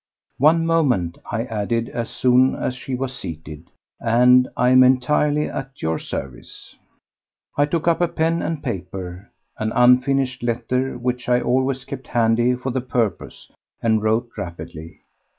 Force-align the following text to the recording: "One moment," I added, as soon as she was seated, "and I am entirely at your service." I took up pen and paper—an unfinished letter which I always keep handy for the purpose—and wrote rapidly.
"One 0.39 0.65
moment," 0.65 1.19
I 1.31 1.43
added, 1.43 1.87
as 1.89 2.09
soon 2.09 2.55
as 2.55 2.75
she 2.75 2.95
was 2.95 3.15
seated, 3.15 3.69
"and 3.99 4.47
I 4.57 4.69
am 4.69 4.81
entirely 4.81 5.47
at 5.47 5.79
your 5.79 5.99
service." 5.99 6.75
I 7.55 7.65
took 7.67 7.87
up 7.87 8.15
pen 8.15 8.41
and 8.41 8.63
paper—an 8.63 9.71
unfinished 9.75 10.41
letter 10.41 10.97
which 10.97 11.29
I 11.29 11.41
always 11.41 11.85
keep 11.85 12.07
handy 12.07 12.55
for 12.55 12.71
the 12.71 12.81
purpose—and 12.81 14.01
wrote 14.01 14.29
rapidly. 14.35 15.01